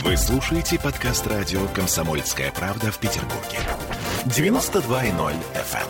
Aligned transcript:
Вы 0.00 0.16
слушаете 0.16 0.80
подкаст 0.80 1.26
радио 1.26 1.68
«Комсомольская 1.68 2.50
правда» 2.50 2.90
в 2.90 2.98
Петербурге. 2.98 3.58
92.0 4.24 5.34
FM. 5.54 5.86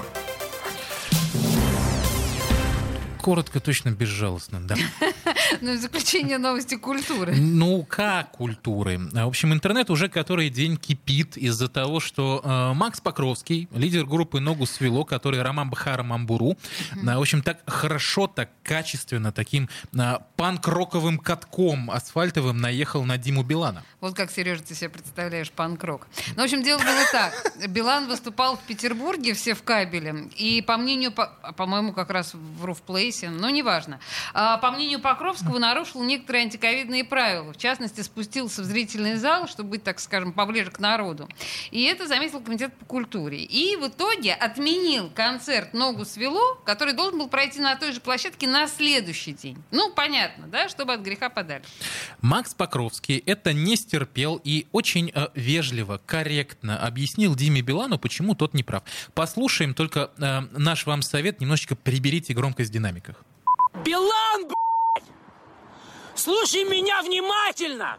Коротко, 3.20 3.60
точно, 3.60 3.90
безжалостно, 3.90 4.60
да. 4.60 4.74
Ну, 5.60 5.76
заключение 5.76 6.38
новости 6.38 6.76
культуры. 6.76 7.34
Ну, 7.36 7.84
как 7.84 8.30
культуры? 8.32 8.98
В 9.12 9.26
общем, 9.26 9.52
интернет 9.52 9.90
уже 9.90 10.08
который 10.08 10.48
день 10.50 10.76
кипит 10.76 11.36
из-за 11.36 11.68
того, 11.68 12.00
что 12.00 12.40
э, 12.44 12.72
Макс 12.74 13.00
Покровский, 13.00 13.68
лидер 13.74 14.04
группы 14.06 14.40
«Ногу 14.40 14.66
свело», 14.66 15.04
который 15.04 15.42
Роман 15.42 15.70
Бахара 15.70 16.02
Мамбуру, 16.02 16.56
э, 16.94 16.96
в 17.16 17.20
общем, 17.20 17.42
так 17.42 17.58
хорошо, 17.66 18.26
так 18.26 18.50
качественно, 18.62 19.32
таким 19.32 19.68
э, 19.94 20.14
панк-роковым 20.36 21.18
катком 21.18 21.90
асфальтовым 21.90 22.58
наехал 22.58 23.04
на 23.04 23.18
Диму 23.18 23.42
Билана. 23.42 23.82
Вот 24.00 24.14
как, 24.16 24.30
Сережа, 24.30 24.62
ты 24.62 24.74
себе 24.74 24.88
представляешь 24.90 25.50
панк-рок. 25.50 26.06
Ну, 26.36 26.42
в 26.42 26.44
общем, 26.44 26.62
дело 26.62 26.78
было 26.78 27.02
так. 27.12 27.32
Билан 27.68 28.08
выступал 28.08 28.56
в 28.56 28.60
Петербурге, 28.62 29.34
все 29.34 29.54
в 29.54 29.62
кабеле, 29.62 30.28
и 30.36 30.62
по 30.62 30.76
мнению, 30.76 31.12
по- 31.12 31.30
по-моему, 31.56 31.92
как 31.92 32.10
раз 32.10 32.32
в 32.34 32.64
Руфплейсе, 32.64 33.30
но 33.30 33.50
неважно, 33.50 34.00
А, 34.34 34.58
по 34.58 34.70
мнению 34.70 35.00
Покровского, 35.00 35.41
нарушил 35.48 36.02
некоторые 36.02 36.44
антиковидные 36.44 37.04
правила. 37.04 37.52
В 37.52 37.56
частности, 37.56 38.00
спустился 38.00 38.62
в 38.62 38.64
зрительный 38.64 39.16
зал, 39.16 39.48
чтобы 39.48 39.70
быть, 39.70 39.84
так 39.84 40.00
скажем, 40.00 40.32
поближе 40.32 40.70
к 40.70 40.78
народу. 40.78 41.28
И 41.70 41.82
это 41.84 42.06
заметил 42.06 42.40
комитет 42.40 42.74
по 42.74 42.84
культуре. 42.84 43.42
И 43.42 43.76
в 43.76 43.88
итоге 43.88 44.34
отменил 44.34 45.10
концерт 45.10 45.74
«Ногу 45.74 46.04
свело», 46.04 46.54
который 46.64 46.94
должен 46.94 47.18
был 47.18 47.28
пройти 47.28 47.60
на 47.60 47.76
той 47.76 47.92
же 47.92 48.00
площадке 48.00 48.46
на 48.46 48.66
следующий 48.66 49.32
день. 49.32 49.56
Ну, 49.70 49.92
понятно, 49.92 50.46
да, 50.46 50.68
чтобы 50.68 50.94
от 50.94 51.00
греха 51.00 51.28
подальше. 51.28 51.68
Макс 52.20 52.54
Покровский 52.54 53.22
это 53.26 53.52
не 53.52 53.76
стерпел 53.76 54.40
и 54.42 54.66
очень 54.72 55.10
э, 55.14 55.28
вежливо, 55.34 56.00
корректно 56.06 56.78
объяснил 56.78 57.34
Диме 57.34 57.62
Билану, 57.62 57.98
почему 57.98 58.34
тот 58.34 58.54
не 58.54 58.62
прав. 58.62 58.82
Послушаем 59.14 59.74
только 59.74 60.10
э, 60.18 60.40
наш 60.52 60.86
вам 60.86 61.02
совет, 61.02 61.40
немножечко 61.40 61.76
приберите 61.76 62.34
громкость 62.34 62.70
в 62.70 62.72
динамиках. 62.72 63.24
Билан, 63.84 64.42
блядь! 64.42 64.61
Слушай 66.22 66.62
меня 66.62 67.02
внимательно! 67.02 67.98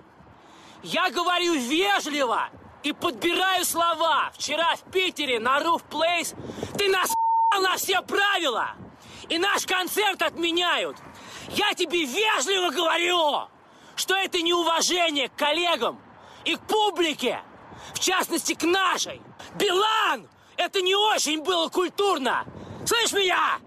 Я 0.82 1.10
говорю 1.10 1.56
вежливо 1.56 2.48
и 2.82 2.94
подбираю 2.94 3.66
слова. 3.66 4.32
Вчера 4.34 4.78
в 4.78 4.92
Питере 4.92 5.42
на 5.42 5.60
Roof 5.60 5.82
Place 5.90 6.34
ты 6.78 6.88
нас 6.88 7.14
на 7.52 7.76
все 7.76 8.02
правила. 8.02 8.76
И 9.28 9.38
наш 9.38 9.66
концерт 9.66 10.22
отменяют. 10.22 10.96
Я 11.50 11.74
тебе 11.74 12.06
вежливо 12.06 12.70
говорю, 12.70 13.50
что 13.98 14.16
это 14.16 14.42
неуважение 14.42 15.28
к 15.28 15.36
коллегам 15.36 16.00
и 16.46 16.56
к 16.56 16.62
публике. 16.62 17.42
В 17.94 18.00
частности, 18.00 18.54
к 18.54 18.64
нашей. 18.64 19.22
Билан! 19.56 20.30
Это 20.56 20.82
не 20.82 20.96
очень 20.96 21.44
было 21.44 21.68
культурно. 21.68 22.46
Слышь 22.86 23.12
меня? 23.12 23.60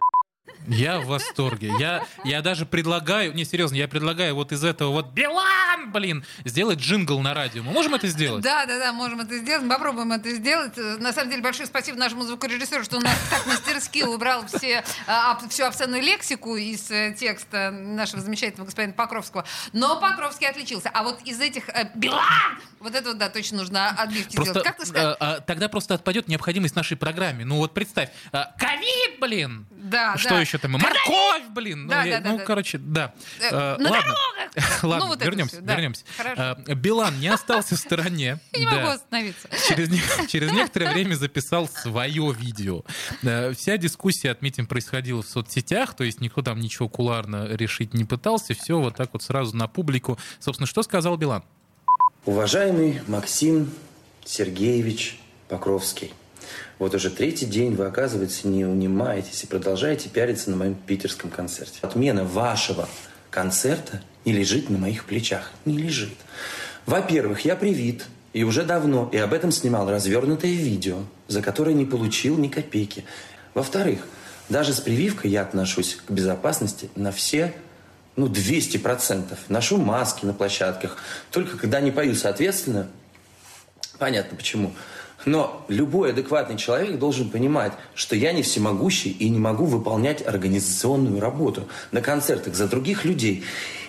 Я 0.66 0.98
в 1.00 1.06
восторге. 1.06 1.72
Я, 1.78 2.04
я 2.24 2.42
даже 2.42 2.66
предлагаю, 2.66 3.34
не 3.34 3.44
серьезно, 3.44 3.76
я 3.76 3.88
предлагаю 3.88 4.34
вот 4.34 4.52
из 4.52 4.64
этого 4.64 4.90
вот 4.90 5.08
Билан, 5.12 5.92
блин, 5.92 6.24
сделать 6.44 6.78
джингл 6.78 7.20
на 7.20 7.34
радио. 7.34 7.62
Мы 7.62 7.72
можем 7.72 7.94
это 7.94 8.08
сделать? 8.08 8.42
Да, 8.42 8.66
да, 8.66 8.78
да, 8.78 8.92
можем 8.92 9.20
это 9.20 9.38
сделать. 9.38 9.68
Попробуем 9.68 10.12
это 10.12 10.30
сделать. 10.30 10.76
На 10.76 11.12
самом 11.12 11.30
деле, 11.30 11.42
большое 11.42 11.66
спасибо 11.66 11.98
нашему 11.98 12.24
звукорежиссеру, 12.24 12.84
что 12.84 12.96
он 12.96 13.02
нас 13.04 13.16
так 13.30 13.46
мастерски 13.46 14.02
убрал 14.04 14.44
все, 14.46 14.84
а, 15.06 15.32
об- 15.32 15.48
всю 15.48 15.64
обсценную 15.64 16.02
лексику 16.02 16.56
из 16.56 16.90
э, 16.90 17.14
текста 17.18 17.70
нашего 17.70 18.20
замечательного 18.22 18.66
господина 18.66 18.92
Покровского. 18.94 19.44
Но 19.72 20.00
Покровский 20.00 20.48
отличился. 20.48 20.90
А 20.92 21.02
вот 21.02 21.20
из 21.24 21.40
этих 21.40 21.68
э, 21.68 21.90
Билан! 21.94 22.58
Вот 22.80 22.94
это 22.94 23.08
вот, 23.10 23.18
да, 23.18 23.28
точно 23.30 23.58
нужно 23.58 23.88
отбивки 23.90 24.36
Просто, 24.36 24.52
сделать. 24.52 24.66
Как 24.68 24.76
ты 24.78 24.86
сказал? 24.86 25.16
э, 25.18 25.40
тогда 25.46 25.68
просто 25.68 25.94
отпадет 25.94 26.28
необходимость 26.28 26.76
нашей 26.76 26.96
программе. 26.96 27.44
Ну 27.44 27.56
вот 27.56 27.74
представь, 27.74 28.10
ковид, 28.58 29.18
блин! 29.20 29.66
Да, 29.90 30.16
Что 30.16 30.30
да. 30.30 30.40
еще 30.40 30.58
там? 30.58 30.72
Когда 30.72 30.88
Морковь, 30.88 31.48
блин! 31.54 31.86
Да, 31.88 32.02
ну, 32.02 32.06
я- 32.08 32.18
да, 32.18 32.24
да, 32.24 32.30
ну, 32.32 32.38
да. 32.38 32.44
короче, 32.44 32.78
да. 32.78 33.14
Э, 33.40 33.48
Э, 33.50 33.50
на 33.52 33.90
ладно. 33.90 33.90
дорогах! 33.90 34.16
Ладно, 34.82 35.06
Ну, 35.06 35.16
вернемся, 35.16 35.60
да. 35.60 35.74
вернемся. 35.74 36.04
Хорошо. 36.16 36.56
Э, 36.66 36.74
Билан 36.74 37.20
не 37.20 37.28
остался 37.28 37.76
в 37.76 37.78
стороне. 37.78 38.38
Я 38.52 38.58
не 38.58 38.64
Да. 38.64 38.70
могу 38.72 38.86
остановиться. 38.88 39.48
Через 40.28 40.52
некоторое 40.52 40.92
время 40.92 41.14
записал 41.14 41.68
свое 41.68 42.32
видео. 42.38 42.82
Э, 43.22 43.52
Вся 43.54 43.76
дискуссия, 43.76 44.30
отметим, 44.30 44.66
происходила 44.66 45.22
в 45.22 45.26
соцсетях, 45.28 45.94
то 45.94 46.04
есть 46.04 46.20
никто 46.20 46.42
там 46.42 46.58
ничего 46.60 46.88
куларно 46.88 47.46
решить 47.54 47.94
не 47.94 48.04
пытался, 48.04 48.54
все 48.54 48.78
вот 48.80 48.96
так 48.96 49.10
вот 49.12 49.22
сразу 49.22 49.56
на 49.56 49.68
публику. 49.68 50.18
Собственно, 50.40 50.66
что 50.66 50.82
сказал 50.82 51.16
Билан? 51.16 51.44
Уважаемый 52.24 53.00
Максим 53.06 53.70
Сергеевич 54.24 55.18
Покровский, 55.48 56.12
вот 56.78 56.94
уже 56.94 57.10
третий 57.10 57.46
день 57.46 57.74
вы, 57.74 57.86
оказывается, 57.86 58.48
не 58.48 58.64
унимаетесь 58.64 59.44
и 59.44 59.46
продолжаете 59.46 60.08
пиариться 60.08 60.50
на 60.50 60.56
моем 60.56 60.74
питерском 60.74 61.30
концерте. 61.30 61.78
Отмена 61.82 62.24
вашего 62.24 62.88
концерта 63.30 64.02
не 64.24 64.32
лежит 64.32 64.70
на 64.70 64.78
моих 64.78 65.04
плечах. 65.04 65.52
Не 65.64 65.78
лежит. 65.78 66.16
Во-первых, 66.86 67.40
я 67.44 67.56
привит, 67.56 68.06
и 68.32 68.44
уже 68.44 68.64
давно, 68.64 69.08
и 69.12 69.16
об 69.16 69.32
этом 69.32 69.50
снимал 69.50 69.90
развернутое 69.90 70.52
видео, 70.52 70.98
за 71.26 71.42
которое 71.42 71.74
не 71.74 71.86
получил 71.86 72.36
ни 72.36 72.48
копейки. 72.48 73.04
Во-вторых, 73.54 74.00
даже 74.48 74.72
с 74.72 74.80
прививкой 74.80 75.30
я 75.30 75.42
отношусь 75.42 75.98
к 76.06 76.10
безопасности 76.10 76.90
на 76.94 77.12
все 77.12 77.54
ну, 78.16 78.26
200%. 78.26 79.36
Ношу 79.48 79.78
маски 79.78 80.24
на 80.24 80.32
площадках. 80.32 80.96
Только 81.30 81.56
когда 81.56 81.80
не 81.80 81.90
пою, 81.90 82.14
соответственно, 82.14 82.88
понятно 83.98 84.36
почему. 84.36 84.72
Но 85.26 85.66
любой 85.66 86.10
адекватный 86.10 86.56
человек 86.56 86.98
должен 87.00 87.28
понимать, 87.28 87.72
что 87.94 88.14
я 88.14 88.32
не 88.32 88.42
всемогущий 88.42 89.10
и 89.10 89.28
не 89.28 89.40
могу 89.40 89.64
выполнять 89.64 90.24
организационную 90.24 91.20
работу 91.20 91.64
на 91.90 92.00
концертах 92.00 92.54
за 92.54 92.68
других 92.68 93.04
людей. 93.04 93.44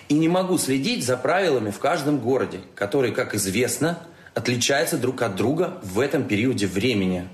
И 0.08 0.14
не 0.14 0.28
могу 0.28 0.58
следить 0.58 1.06
за 1.06 1.16
правилами 1.16 1.70
в 1.70 1.78
каждом 1.78 2.18
городе, 2.18 2.60
которые, 2.74 3.14
как 3.14 3.36
известно, 3.36 3.98
отличаются 4.34 4.98
друг 4.98 5.22
от 5.22 5.36
друга 5.36 5.78
в 5.82 6.00
этом 6.00 6.24
периоде 6.24 6.66
времени. 6.66 7.28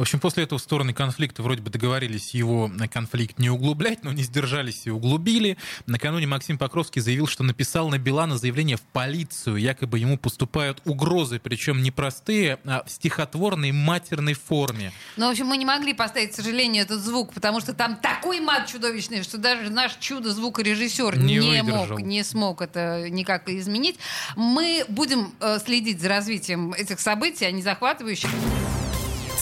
В 0.00 0.02
общем, 0.02 0.18
после 0.18 0.44
этого 0.44 0.58
стороны 0.58 0.94
конфликта 0.94 1.42
вроде 1.42 1.60
бы 1.60 1.68
договорились 1.68 2.32
его 2.32 2.68
на 2.68 2.88
конфликт 2.88 3.38
не 3.38 3.50
углублять, 3.50 4.02
но 4.02 4.14
не 4.14 4.22
сдержались 4.22 4.86
и 4.86 4.90
углубили. 4.90 5.58
Накануне 5.84 6.26
Максим 6.26 6.56
Покровский 6.56 7.02
заявил, 7.02 7.26
что 7.26 7.42
написал 7.42 7.90
на 7.90 7.98
Билана 7.98 8.38
заявление 8.38 8.78
в 8.78 8.80
полицию. 8.80 9.56
Якобы 9.56 9.98
ему 9.98 10.16
поступают 10.16 10.80
угрозы, 10.86 11.38
причем 11.38 11.82
не 11.82 11.90
простые, 11.90 12.60
а 12.64 12.82
в 12.86 12.90
стихотворной 12.90 13.72
матерной 13.72 14.32
форме. 14.32 14.90
Ну, 15.18 15.26
в 15.26 15.32
общем, 15.32 15.48
мы 15.48 15.58
не 15.58 15.66
могли 15.66 15.92
поставить, 15.92 16.30
к 16.32 16.34
сожалению, 16.34 16.84
этот 16.84 17.02
звук, 17.02 17.34
потому 17.34 17.60
что 17.60 17.74
там 17.74 17.96
такой 17.96 18.40
мат 18.40 18.68
чудовищный, 18.68 19.22
что 19.22 19.36
даже 19.36 19.68
наш 19.68 19.96
чудо-звукорежиссер 19.96 21.18
Не 21.18 21.36
не, 21.36 21.62
выдержал. 21.62 21.98
мог, 21.98 22.00
не 22.00 22.24
смог 22.24 22.62
это 22.62 23.10
никак 23.10 23.50
изменить. 23.50 23.98
Мы 24.34 24.82
будем 24.88 25.34
э, 25.40 25.58
следить 25.62 26.00
за 26.00 26.08
развитием 26.08 26.72
этих 26.72 27.00
событий, 27.00 27.44
они 27.44 27.60
захватывающие. 27.60 28.30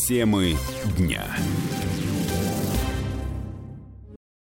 Темы 0.09 0.57
дня. 0.97 1.37